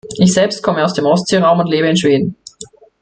Ich 0.17 0.33
selbst 0.33 0.63
komme 0.63 0.83
aus 0.83 0.95
dem 0.95 1.05
Ostseeraum 1.05 1.59
und 1.59 1.67
lebe 1.69 1.87
in 1.87 1.95
Schweden. 1.95 2.35